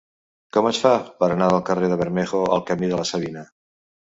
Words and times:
Com 0.55 0.69
es 0.69 0.79
fa 0.85 0.93
per 1.19 1.29
anar 1.35 1.49
del 1.53 1.61
carrer 1.67 1.91
de 1.93 1.99
Bermejo 2.01 2.43
al 2.57 2.67
camí 2.71 2.91
de 2.95 3.01
la 3.03 3.07
Savina? 3.11 3.49